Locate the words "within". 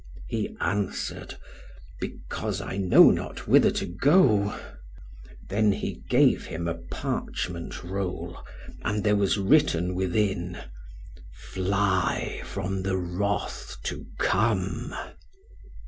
9.93-10.57